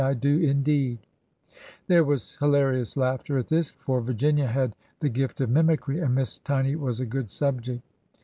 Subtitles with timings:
[0.03, 0.97] I do, indeed!'"
[1.87, 6.39] There was hilarious laughter at this, for Virginia had the gift of mimicry, and Miss
[6.39, 7.83] Tiny was a good subject.